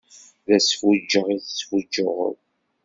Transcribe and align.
D 0.47 0.49
asfuǧǧeɣ 0.57 1.27
i 1.35 1.37
sfuǧǧuɣen. 1.41 2.35